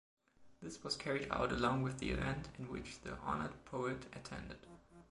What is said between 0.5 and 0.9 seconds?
This